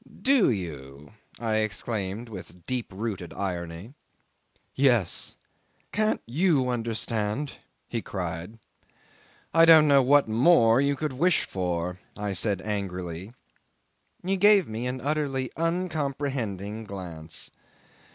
"Do 0.23 0.49
you?" 0.49 1.11
I 1.37 1.57
exclaimed 1.57 2.27
with 2.27 2.65
deep 2.65 2.91
rooted 2.91 3.35
irony. 3.35 3.93
"Yes! 4.73 5.37
Can't 5.91 6.23
you 6.25 6.69
understand?" 6.69 7.59
he 7.87 8.01
cried. 8.01 8.57
"I 9.53 9.65
don't 9.65 9.87
know 9.87 10.01
what 10.01 10.27
more 10.27 10.81
you 10.81 10.95
could 10.95 11.13
wish 11.13 11.43
for," 11.43 11.99
I 12.17 12.33
said 12.33 12.63
angrily. 12.63 13.31
He 14.25 14.37
gave 14.37 14.67
me 14.67 14.87
an 14.87 15.01
utterly 15.01 15.51
uncomprehending 15.55 16.85
glance. 16.85 17.51